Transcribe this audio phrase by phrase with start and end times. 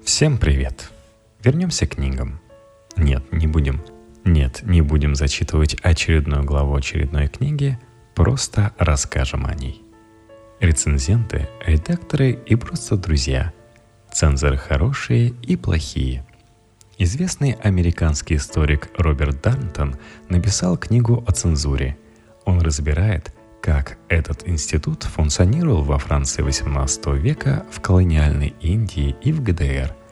[0.00, 0.90] Всем привет!
[1.42, 2.40] Вернемся к книгам.
[2.96, 3.82] Нет, не будем.
[4.24, 7.78] Нет, не будем зачитывать очередную главу очередной книги,
[8.14, 9.82] просто расскажем о ней.
[10.60, 13.52] Рецензенты, редакторы и просто друзья.
[14.12, 16.24] Цензоры хорошие и плохие.
[16.98, 19.96] Известный американский историк Роберт Дарнтон
[20.28, 21.96] написал книгу о цензуре.
[22.44, 23.32] Он разбирает,
[23.62, 29.94] как этот институт функционировал во Франции XVIII века, в колониальной Индии и в ГДР–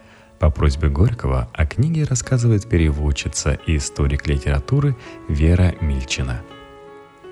[0.41, 4.97] по просьбе Горького о книге рассказывает переводчица и историк литературы
[5.29, 6.41] Вера Мильчина.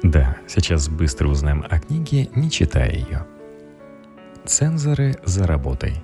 [0.02, 3.24] Да, сейчас быстро узнаем о книге, не читая ее.
[4.44, 5.94] Цензоры за работой.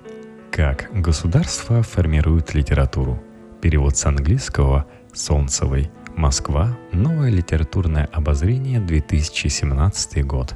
[0.51, 3.21] Как государство формирует литературу.
[3.61, 5.91] Перевод с английского Солнцевой.
[6.15, 6.77] Москва.
[6.93, 10.55] Новое литературное обозрение 2017 год.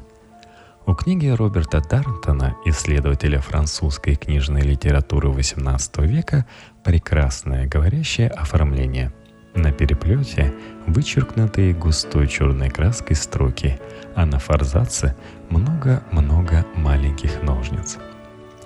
[0.85, 6.45] У книги Роберта Дарнтона, исследователя французской книжной литературы XVIII века,
[6.83, 9.13] прекрасное говорящее оформление.
[9.53, 10.53] На переплете
[10.87, 13.79] вычеркнутые густой черной краской строки,
[14.15, 15.15] а на форзаце
[15.49, 17.97] много-много маленьких ножниц.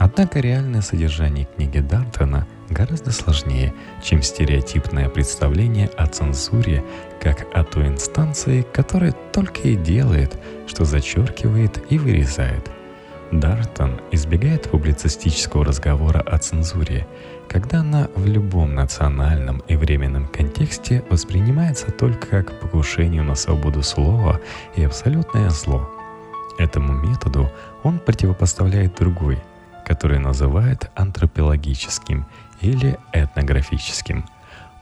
[0.04, 3.74] Однако реальное содержание книги Дартона гораздо сложнее,
[4.04, 6.84] чем стереотипное представление о цензуре
[7.22, 10.38] как о той инстанции, которая только и делает,
[10.68, 12.70] что зачеркивает и вырезает.
[13.32, 17.08] Дартон избегает публицистического разговора о цензуре,
[17.48, 24.42] когда она в любом национальном и временном контексте воспринимается только как покушение на свободу слова
[24.76, 25.90] и абсолютное зло.
[26.58, 27.50] Этому методу
[27.84, 29.40] он противопоставляет другой,
[29.86, 32.26] который называет антропологическим
[32.62, 34.26] или этнографическим.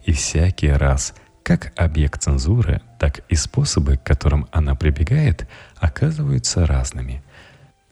[0.05, 1.13] И всякий раз
[1.43, 7.23] как объект цензуры, так и способы, к которым она прибегает, оказываются разными.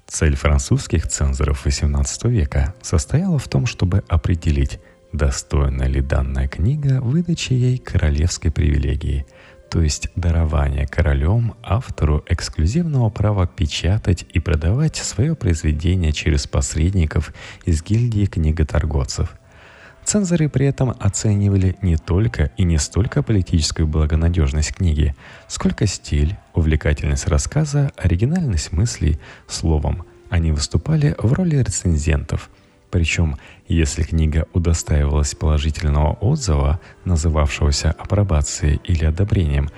[0.08, 4.80] Цель французских цензоров XVIII века состояла в том, чтобы определить,
[5.14, 9.26] достойна ли данная книга выдачи ей королевской привилегии,
[9.70, 17.34] то есть дарование королем автору эксклюзивного права печатать и продавать свое произведение через посредников
[17.66, 19.36] из гильдии книготорговцев–
[20.10, 25.16] Цензоры при этом оценивали не только и не столько политическую благонадежность книги,
[25.48, 32.50] сколько стиль, увлекательность рассказа, оригинальность мыслей, словом, они выступали в роли рецензентов.
[32.92, 39.70] Причем, если книга удостаивалась положительного отзыва, называвшегося апробацией или одобрением,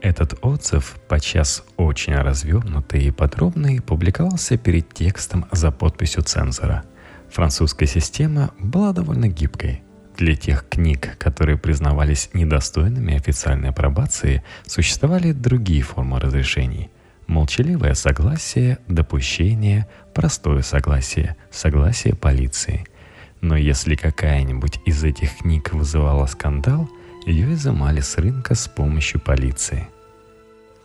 [0.00, 6.84] этот отзыв, подчас очень развернутый и подробный, публиковался перед текстом за подписью цензора–
[7.30, 9.82] Французская система была довольно гибкой.
[10.16, 16.90] Для тех книг, которые признавались недостойными официальной апробации, существовали другие формы разрешений.
[17.28, 22.84] Молчаливое согласие, допущение, простое согласие, согласие полиции.
[23.40, 26.88] Но если какая-нибудь из этих книг вызывала скандал,
[27.24, 29.86] ее изымали с рынка с помощью полиции–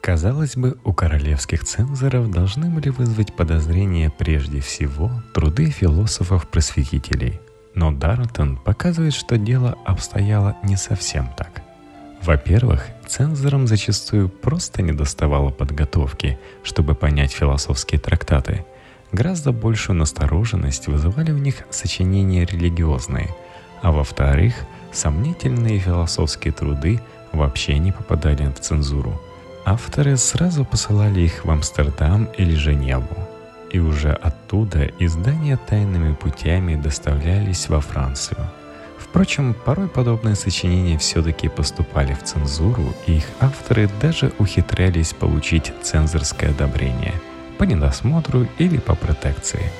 [0.03, 7.39] Казалось бы, у королевских цензоров должны были вызвать подозрения прежде всего труды философов-просветителей.
[7.73, 11.61] Но Дартон показывает, что дело обстояло не совсем так.
[12.23, 18.65] Во-первых, цензорам зачастую просто не доставало подготовки, чтобы понять философские трактаты.
[19.11, 23.35] Гораздо большую настороженность вызывали у них сочинения религиозные,
[23.81, 24.55] а во-вторых,
[24.91, 27.01] сомнительные философские труды
[27.31, 29.21] вообще не попадали в цензуру–
[29.65, 33.15] Авторы сразу посылали их в Амстердам или Женеву,
[33.71, 38.39] и уже оттуда издания тайными путями доставлялись во Францию.
[39.13, 46.49] Впрочем, порой подобные сочинения все-таки поступали в цензуру, и их авторы даже ухитрялись получить цензорское
[46.49, 47.13] одобрение
[47.59, 49.71] по недосмотру или по протекции,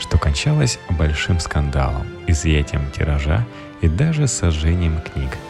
[0.00, 3.46] что кончалось большим скандалом, изъятием тиража
[3.80, 5.30] и даже сожжением книг–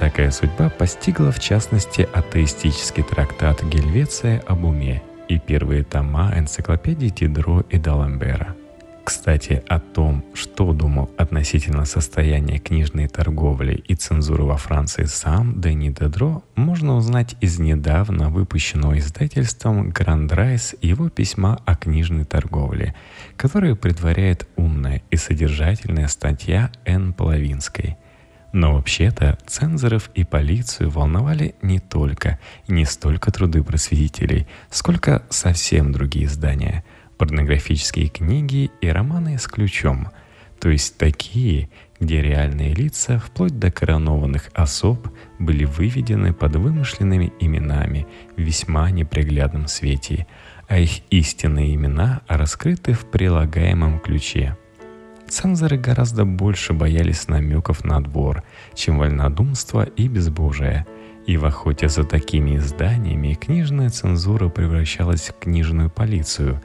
[0.00, 7.60] Такая судьба постигла в частности атеистический трактат Гельвеция об уме и первые тома энциклопедии Дидро
[7.68, 8.56] и Даламбера.
[9.10, 15.90] Кстати, о том, что думал относительно состояния книжной торговли и цензуры во Франции сам Дени
[15.90, 22.94] Дедро, можно узнать из недавно выпущенного издательством Грандрайс его письма о книжной торговле,
[23.36, 27.12] которое предваряет умная и содержательная статья Н.
[27.12, 27.96] Половинской–
[28.52, 36.26] Но вообще-то цензоров и полицию волновали не только не столько труды просветителей, сколько совсем другие
[36.26, 36.84] издания–
[37.20, 40.08] порнографические книги и романы с ключом,
[40.58, 41.68] то есть такие,
[42.00, 45.06] где реальные лица, вплоть до коронованных особ,
[45.38, 48.06] были выведены под вымышленными именами
[48.38, 50.26] в весьма неприглядном свете,
[50.66, 54.56] а их истинные имена раскрыты в прилагаемом ключе–
[55.30, 58.42] Цензоры гораздо больше боялись намеков на двор,
[58.74, 60.86] чем вольнодумство и безбожие.
[61.24, 66.60] И в охоте за такими изданиями книжная цензура превращалась в книжную полицию.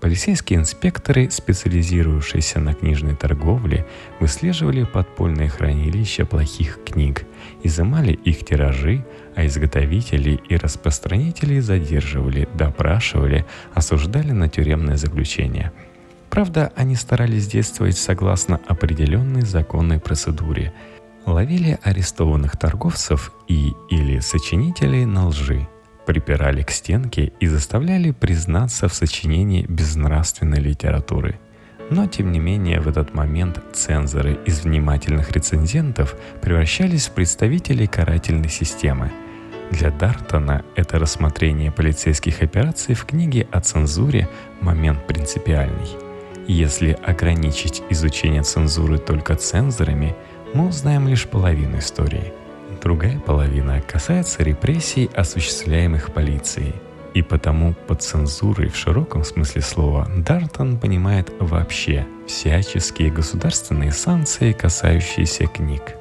[0.00, 3.86] Полицейские инспекторы, специализирующиеся на книжной торговле,
[4.20, 7.24] выслеживали подпольные хранилища плохих книг,
[7.64, 9.04] изымали их тиражи,
[9.34, 15.72] а изготовителей и распространителей задерживали, допрашивали, осуждали на тюремное заключение–
[16.30, 20.72] Правда, они старались действовать согласно определенной законной процедуре.
[21.26, 25.68] Ловили арестованных торговцев и или сочинителей на лжи,
[26.08, 31.38] припирали к стенке и заставляли признаться в сочинении безнравственной литературы.
[31.90, 38.48] Но, тем не менее, в этот момент цензоры из внимательных рецензентов превращались в представителей карательной
[38.48, 39.12] системы.
[39.70, 44.30] Для Дартона это рассмотрение полицейских операций в книге о цензуре–
[44.62, 45.88] момент принципиальный–
[46.50, 50.16] если ограничить изучение цензуры только цензорами,
[50.54, 52.32] мы узнаем лишь половину истории.
[52.82, 56.74] Другая половина касается репрессий, осуществляемых полицией.
[57.14, 65.46] И потому под цензурой в широком смысле слова Дартон понимает вообще всяческие государственные санкции, касающиеся
[65.46, 65.96] книг.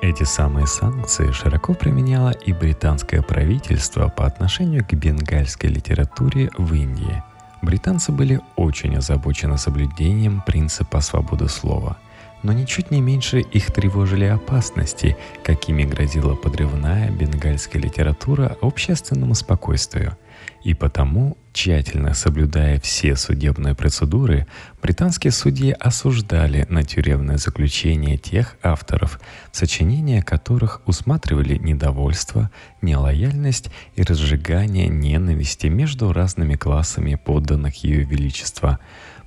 [0.00, 7.22] Эти самые санкции широко применяло и британское правительство по отношению к бенгальской литературе в Индии–
[7.66, 11.96] Британцы были очень озабочены соблюдением принципа свободы слова,
[12.42, 20.16] но ничуть не меньше их тревожили опасности, какими грозила подрывная бенгальская литература общественному спокойствию–
[20.62, 24.46] и потому, тщательно соблюдая все судебные процедуры,
[24.82, 29.20] британские судьи осуждали на тюремное заключение тех авторов,
[29.52, 32.50] сочинения которых усматривали недовольство,
[32.82, 38.80] нелояльность и разжигание ненависти между разными классами подданных Ее Величества.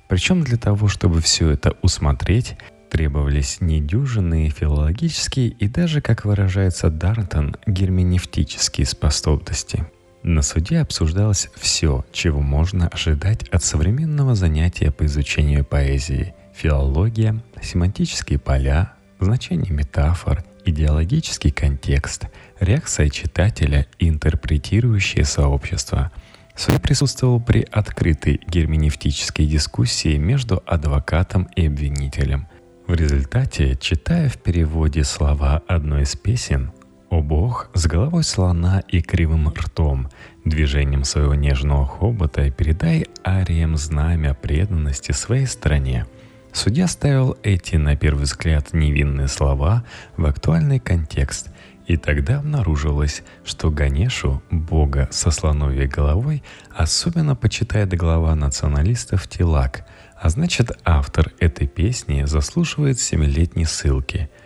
[0.08, 2.56] Причем для того, чтобы все это усмотреть,
[2.90, 9.86] требовались недюжинные филологические и даже, как выражается Дартон, герменевтические способности–
[10.22, 16.34] на суде обсуждалось все, чего можно ожидать от современного занятия по изучению поэзии.
[16.54, 22.26] Филология, семантические поля, значение метафор, идеологический контекст,
[22.58, 26.12] реакция читателя и интерпретирующее сообщество.
[26.54, 32.46] Суд присутствовал при открытой герменевтической дискуссии между адвокатом и обвинителем.
[32.90, 36.72] В результате, читая в переводе слова одной из песен,
[37.08, 40.08] о бог, с головой слона и кривым ртом,
[40.44, 46.06] движением своего нежного хобота передай ариям знамя преданности своей стране.
[46.52, 49.84] Судья ставил эти, на первый взгляд, невинные слова
[50.16, 51.50] в актуальный контекст,
[51.86, 56.42] и тогда обнаружилось, что Ганешу, бога со слоновой головой,
[56.74, 59.86] особенно почитает глава националистов Тилак,
[60.20, 64.28] а значит автор этой песни заслуживает семилетней ссылки–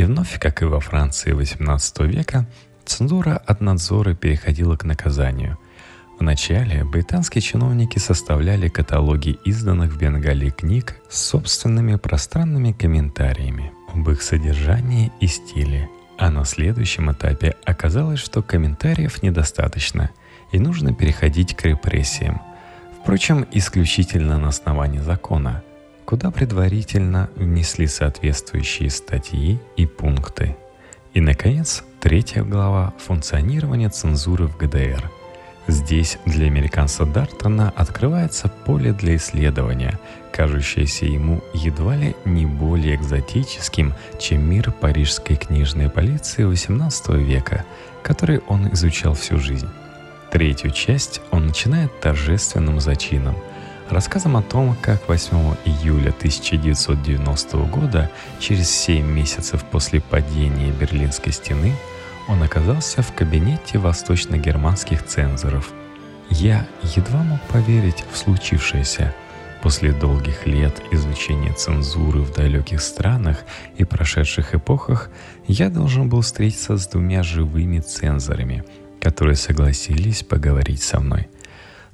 [0.00, 2.46] и вновь, как и во Франции XVIII века,
[2.84, 5.58] цензура от надзора переходила к наказанию.
[6.18, 14.22] Вначале британские чиновники составляли каталоги изданных в Бенгалии книг с собственными пространными комментариями об их
[14.22, 15.88] содержании и стиле.
[16.18, 20.10] А на следующем этапе оказалось, что комментариев недостаточно,
[20.52, 22.42] и нужно переходить к репрессиям.
[23.02, 25.62] Впрочем, исключительно на основании закона–
[26.10, 30.56] куда предварительно внесли соответствующие статьи и пункты.
[31.14, 35.08] И, наконец, третья глава «Функционирование цензуры в ГДР».
[35.68, 40.00] Здесь для американца Дартона открывается поле для исследования,
[40.32, 47.64] кажущееся ему едва ли не более экзотическим, чем мир парижской книжной полиции XVIII века,
[48.02, 49.68] который он изучал всю жизнь.
[50.30, 53.36] Третью часть он начинает торжественным зачином–
[53.90, 61.74] рассказом о том, как 8 июля 1990 года, через 7 месяцев после падения Берлинской стены,
[62.28, 65.72] он оказался в кабинете восточно-германских цензоров.
[66.28, 69.14] Я едва мог поверить в случившееся.
[69.62, 73.44] После долгих лет изучения цензуры в далеких странах
[73.76, 75.10] и прошедших эпохах
[75.46, 78.64] я должен был встретиться с двумя живыми цензорами,
[79.00, 81.28] которые согласились поговорить со мной–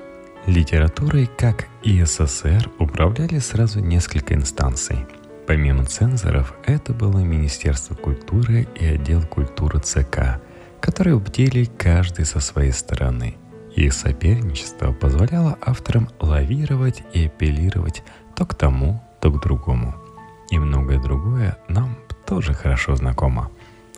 [0.47, 5.07] Литературой, как и СССР, управляли сразу несколько инстанций.
[5.47, 10.41] Помимо цензоров, это было Министерство культуры и отдел культуры ЦК,
[10.81, 13.37] которые бдели каждый со своей стороны.
[13.75, 18.03] Их соперничество позволяло авторам лавировать и апеллировать
[18.35, 19.95] то к тому, то к другому.
[20.51, 23.51] И многое другое нам тоже хорошо знакомо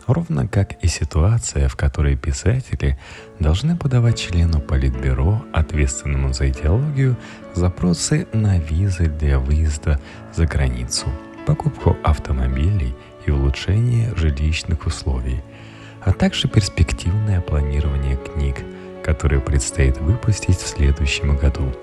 [0.07, 2.97] ровно как и ситуация, в которой писатели
[3.39, 7.17] должны подавать члену Политбюро, ответственному за идеологию,
[7.53, 9.99] запросы на визы для выезда
[10.33, 11.07] за границу,
[11.45, 15.41] покупку автомобилей и улучшение жилищных условий,
[16.03, 18.57] а также перспективное планирование книг,
[19.03, 21.73] которые предстоит выпустить в следующем году.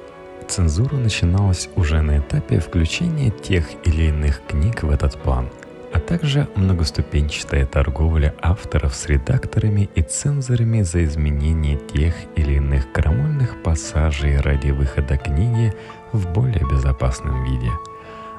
[0.48, 5.48] Цензура начиналась уже на этапе включения тех или иных книг в этот план–
[5.92, 13.62] а также многоступенчатая торговля авторов с редакторами и цензорами за изменение тех или иных крамольных
[13.62, 15.72] пассажей ради выхода книги
[16.12, 17.70] в более безопасном виде,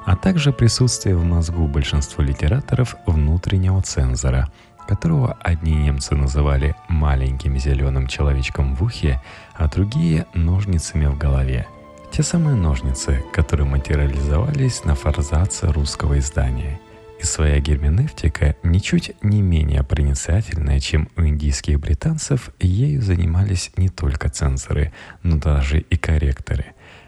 [0.06, 4.50] а также присутствие в мозгу большинства литераторов внутреннего цензора,
[4.88, 9.22] которого одни немцы называли маленьким зеленым человечком в ухе,
[9.56, 11.68] а другие— ножницами в голове.
[12.12, 16.80] Те самые ножницы, которые материализовались на форзаце русского издания—
[17.20, 24.30] и своя герменевтика, ничуть не менее проницательная, чем у индийских британцев, ею занимались не только
[24.30, 26.66] цензоры, но даже и корректоры.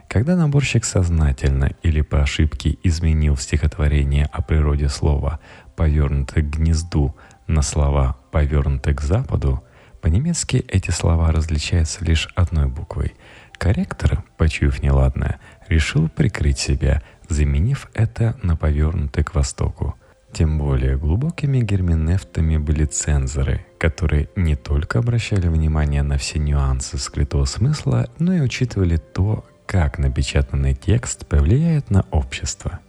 [0.10, 5.40] Когда наборщик сознательно или по ошибке изменил стихотворение о природе слова
[5.78, 7.16] «повернуто к гнезду»
[7.48, 9.64] на слова «повернуты к западу»,
[10.02, 13.14] по-немецки эти слова различаются лишь одной буквой.
[13.54, 15.40] Корректор, почуяв неладное,
[15.70, 19.96] решил прикрыть себя, заменив это на повернутый к востоку.
[20.34, 27.46] Тем более глубокими герменевтами были цензоры, которые не только обращали внимание на все нюансы скрытого
[27.46, 32.80] смысла, но и учитывали то, как напечатанный текст повлияет на общество.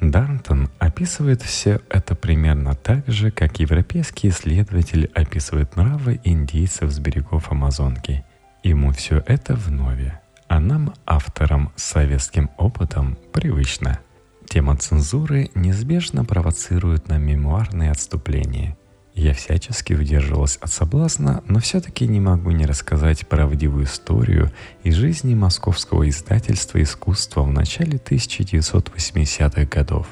[0.00, 7.50] Дарнтон описывает все это примерно так же, как европейский исследователь описывает нравы индейцев с берегов
[7.50, 8.24] Амазонки.
[8.62, 10.12] Ему все это вновь,
[10.48, 14.00] а нам, авторам с советским опытом, привычно–
[14.48, 18.76] Тема цензуры неизбежно провоцирует на мемуарные отступления.
[19.14, 24.52] Я всячески удерживалась от соблазна, но все-таки не могу не рассказать правдивую историю
[24.84, 30.06] из жизни московского издательства искусства в начале 1980-х годов.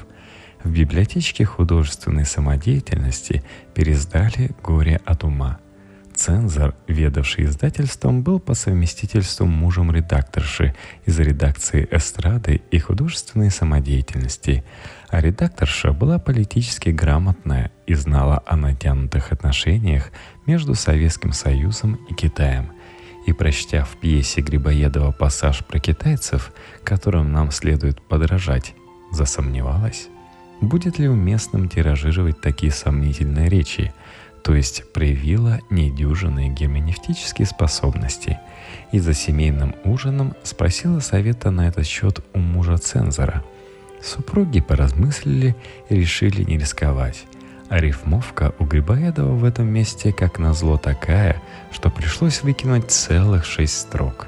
[0.63, 3.43] В библиотечке художественной самодеятельности
[3.75, 5.59] пересдали «Горе от ума»,
[6.15, 10.73] Цензор, ведавший издательством, был по совместительству мужем редакторши
[11.05, 14.63] из редакции эстрады и художественной самодеятельности,
[15.09, 20.11] а редакторша была политически грамотная и знала о натянутых отношениях
[20.45, 22.71] между Советским Союзом и Китаем.
[23.27, 26.53] И прочтя в пьесе Грибоедова пассаж про китайцев,
[26.83, 28.73] которым нам следует подражать,
[29.11, 30.07] засомневалась,
[30.61, 33.93] будет ли уместным тиражировать такие сомнительные речи–
[34.45, 38.39] то есть проявила недюжинные герменевтические способности
[38.91, 43.43] и за семейным ужином спросила совета на этот счет у мужа цензора.
[44.03, 45.55] Супруги поразмыслили
[45.89, 47.25] и решили не рисковать.
[47.69, 53.79] А рифмовка у Грибоедова в этом месте как назло такая, что пришлось выкинуть целых шесть
[53.79, 54.27] строк.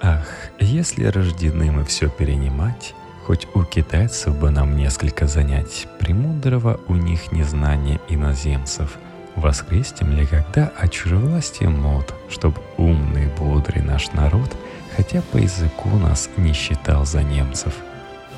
[0.00, 0.26] Ах,
[0.58, 2.92] если рождены мы все перенимать,
[3.24, 8.98] Хоть у китайцев бы нам несколько занять, премудрого у них незнание иноземцев—
[9.36, 14.56] Воскрестим ли когда чужевластия мод, Чтоб умный, бодрый наш народ
[14.96, 17.74] Хотя по языку нас не считал за немцев.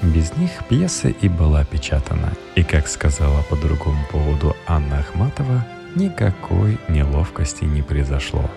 [0.02, 6.78] Без них пьеса и была печатана, и, как сказала по другому поводу Анна Ахматова, никакой
[6.88, 8.50] неловкости не произошло.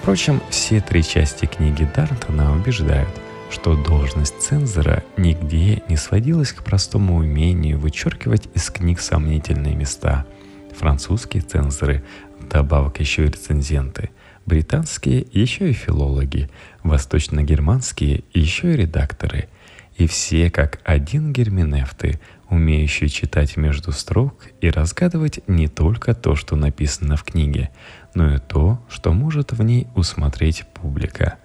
[0.00, 3.10] Впрочем, все три части книги Дартона убеждают,
[3.50, 10.26] что должность цензора нигде не сводилась к простому умению вычеркивать из книг сомнительные места.
[10.74, 12.02] Французские цензоры,
[12.38, 14.10] вдобавок еще и рецензенты,
[14.46, 16.50] британские еще и филологи,
[16.82, 19.48] восточно-германские еще и редакторы.
[19.96, 26.56] И все как один герменевты, умеющие читать между строк и разгадывать не только то, что
[26.56, 27.70] написано в книге,
[28.14, 31.38] но и то, что может в ней усмотреть публика.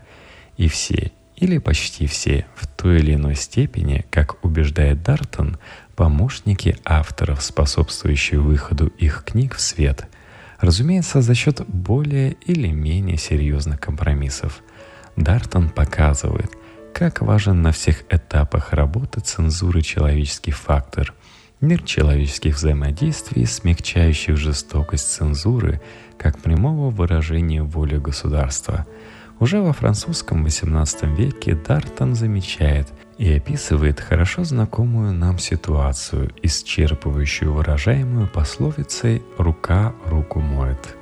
[0.55, 5.57] И все, или почти все, в той или иной степени, как убеждает Дартон,
[5.98, 10.08] помощники авторов, способствующие выходу их книг в свет,
[10.60, 14.62] разумеется, за счет более или менее серьезных компромиссов.
[15.16, 16.51] Дартон показывает,
[16.94, 21.13] как важен на всех этапах работы цензуры человеческий фактор,
[21.62, 25.82] мир человеческих взаимодействий, смягчающих жестокость цензуры
[26.18, 28.86] как прямого выражения воли государства–
[29.39, 32.88] уже во французском XVIII веке Дартон замечает
[33.18, 40.96] и описывает хорошо знакомую нам ситуацию, исчерпывающую выражаемую пословицей «рука руку моет».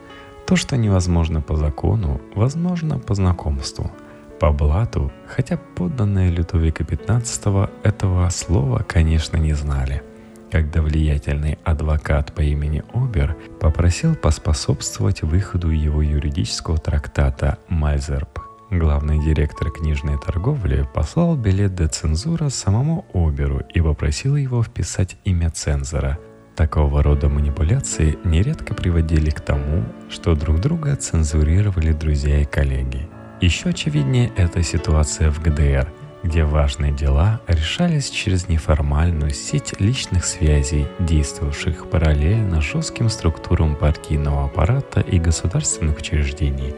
[0.48, 3.92] То, что невозможно по закону, возможно по знакомству.
[4.40, 10.02] По блату, хотя подданные Людовика XV этого слова, конечно, не знали–
[10.56, 18.45] когда влиятельный адвокат по имени Обер попросил поспособствовать выходу его юридического трактата «Мальзерб».
[18.72, 25.52] Главный директор книжной торговли послал билет до цензура самому Оберу и попросил его вписать имя
[25.52, 26.18] цензора.
[26.56, 33.08] Такого рода манипуляции нередко приводили к тому, что друг друга цензурировали друзья и коллеги.
[33.40, 35.92] Еще очевиднее эта ситуация в ГДР–
[36.26, 45.02] где важные дела решались через неформальную сеть личных связей, действовавших параллельно жестким структурам партийного аппарата
[45.02, 46.74] и государственных учреждений.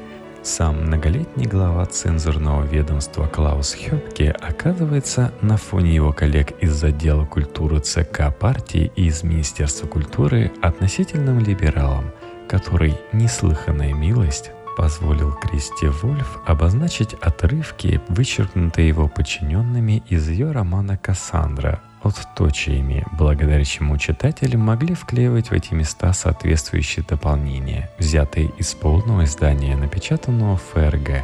[0.48, 7.82] Сам многолетний глава цензурного ведомства Клаус Хёпке оказывается на фоне его коллег из отдела культуры
[7.82, 12.12] ЦК партии и из Министерства культуры относительным либералом,
[12.48, 21.82] который неслыханная милость позволил Кристи Вольф обозначить отрывки, вычеркнутые его подчиненными из ее романа «Кассандра»,
[22.02, 29.76] отточиями, благодаря чему читатели могли вклеивать в эти места соответствующие дополнения, взятые из полного издания,
[29.76, 31.24] напечатанного в ФРГ.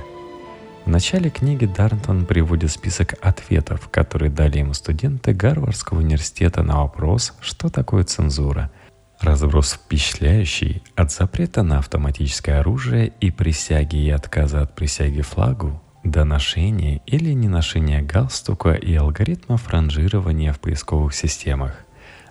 [0.85, 7.33] В начале книги Дарнтон приводит список ответов, которые дали ему студенты Гарвардского университета на вопрос,
[7.41, 8.69] что такое цензура–
[9.23, 16.23] Разброс впечатляющий от запрета на автоматическое оружие и присяги и отказа от присяги флагу до
[16.25, 21.73] ношения или неношения галстука и алгоритмов ранжирования в поисковых системах.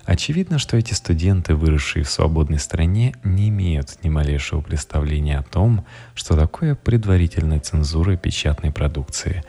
[0.05, 5.85] Очевидно, что эти студенты, выросшие в свободной стране, не имеют ни малейшего представления о том,
[6.13, 9.43] что такое предварительная цензура печатной продукции.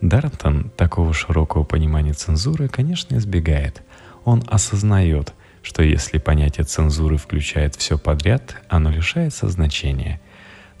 [0.00, 3.82] Дартон такого широкого понимания цензуры, конечно, избегает.
[4.24, 10.20] Он осознает– что если понятие цензуры включает все подряд, оно лишается значения.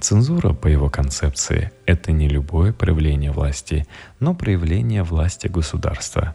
[0.00, 3.86] Цензура, по его концепции, это не любое проявление власти,
[4.18, 6.34] но проявление власти государства.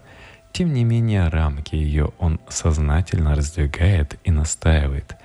[0.54, 5.15] Тем не менее, рамки ее он сознательно раздвигает и настаивает,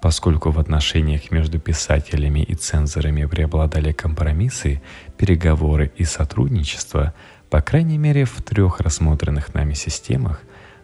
[0.00, 4.80] поскольку в отношениях между писателями и цензорами преобладали компромиссы,
[5.18, 7.12] переговоры и сотрудничество,
[7.50, 10.40] по крайней мере в трех рассмотренных нами системах,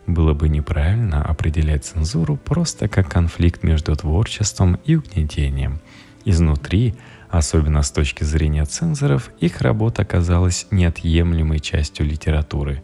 [0.06, 5.80] было бы неправильно определять цензуру просто как конфликт между творчеством и угнетением.
[6.26, 6.94] Изнутри,
[7.30, 12.82] особенно с точки зрения цензоров, их работа оказалась неотъемлемой частью литературы.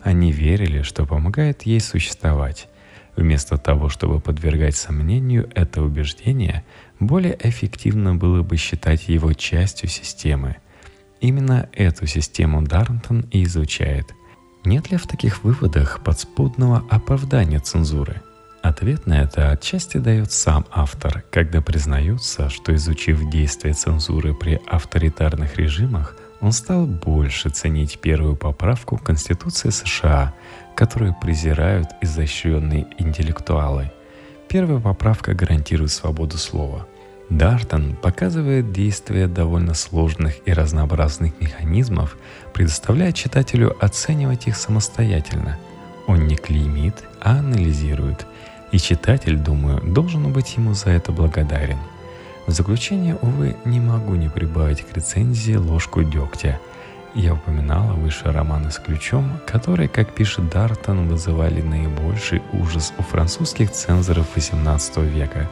[0.00, 2.68] Они верили, что помогает ей существовать.
[3.16, 6.64] Вместо того, чтобы подвергать сомнению это убеждение,
[6.98, 10.56] более эффективно было бы считать его частью системы.
[11.20, 14.06] Именно эту систему Дарнтон и изучает–
[14.64, 18.22] нет ли в таких выводах подспудного оправдания цензуры?
[18.64, 25.58] Ответ на это отчасти дает сам автор, когда признается, что изучив действия цензуры при авторитарных
[25.58, 30.32] режимах, он стал больше ценить первую поправку Конституции США,
[30.74, 33.92] которую презирают изощренные интеллектуалы.
[34.48, 36.86] Первая поправка гарантирует свободу слова–
[37.30, 42.18] Дартон показывает действие довольно сложных и разнообразных механизмов,
[42.52, 45.58] предоставляя читателю оценивать их самостоятельно.
[46.06, 48.26] Он не клеймит, а анализирует,
[48.74, 51.78] и читатель, думаю, должен быть ему за это благодарен.
[52.48, 56.58] В заключение, увы, не могу не прибавить к рецензии ложку дегтя.
[57.14, 63.70] Я упоминала выше романы с ключом, которые, как пишет Дартон, вызывали наибольший ужас у французских
[63.70, 65.48] цензоров XVIII века.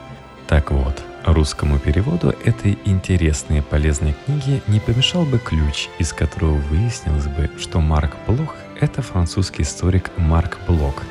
[0.49, 6.55] Так вот, Русскому переводу этой интересной и полезной книги не помешал бы ключ, из которого
[6.55, 11.03] выяснилось бы, что Марк Блох– это французский историк Марк Блок,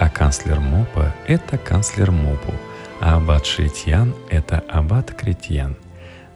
[0.00, 2.54] а канцлер Мопа– это канцлер Мопу,
[3.00, 5.76] а аббат Шретьян– это аббат Кретьян.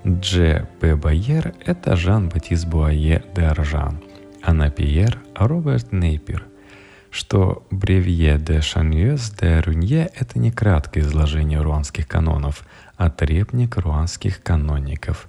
[0.04, 0.66] Дж.
[0.80, 0.96] П.
[0.96, 4.02] Байер– это Жан-Батист Буае де Аржан,
[4.42, 6.44] а Напиер– Роберт Нейпер–
[7.10, 12.66] что «Бревье де Шаньез де Рунье»— это не краткое изложение руанских канонов,
[12.98, 15.26] а трепник руанских каноников,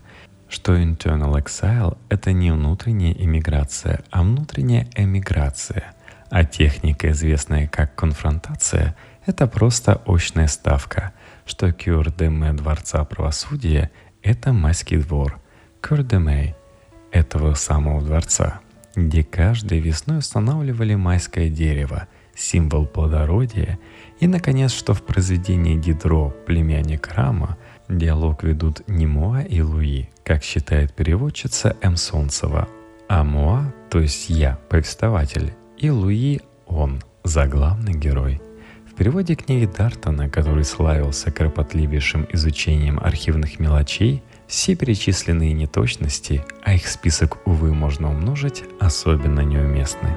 [0.50, 5.95] что «Internal Exile»— это не внутренняя иммиграция, а внутренняя эмиграция,
[6.30, 11.14] а техника, известная как конфронтация,— это просто очная ставка,
[11.46, 15.40] что «Кюр де Мэ Дворца правосудия»— это майский двор,
[15.82, 16.56] «Кюр де Мэй»—
[17.12, 18.60] этого самого дворца—
[18.96, 23.80] где каждой весной устанавливали майское дерево, символ плодородия,
[24.20, 27.58] и, наконец, что в произведении Дидро «Племянник Рама»
[27.90, 31.98] диалог ведут не Муа и Луи, как считает переводчица М.
[31.98, 32.68] Солнцева,
[33.08, 38.42] а Муа, то есть я, повествователь, и Луи– он, заглавный герой.
[38.90, 46.88] В переводе книги Дартона, который славился кропотливейшим изучением архивных мелочей– все перечисленные неточности, а их
[46.88, 50.16] список, увы, можно умножить, особенно неуместны.